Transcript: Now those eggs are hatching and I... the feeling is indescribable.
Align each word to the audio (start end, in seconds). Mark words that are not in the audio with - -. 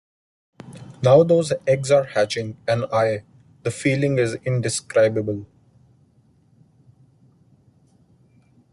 Now 1.03 1.21
those 1.21 1.53
eggs 1.67 1.91
are 1.91 2.05
hatching 2.05 2.57
and 2.67 2.85
I... 2.85 3.23
the 3.61 3.69
feeling 3.69 4.17
is 4.17 4.33
indescribable. 4.43 5.45